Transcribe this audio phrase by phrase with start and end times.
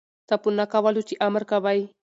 [0.27, 1.79] څه په نه کولو چی امر کوی